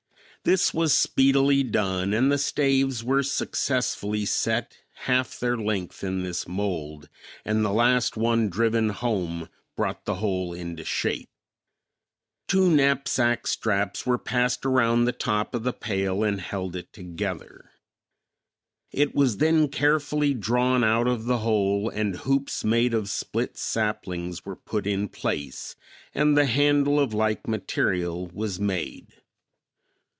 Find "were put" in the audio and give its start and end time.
24.43-24.87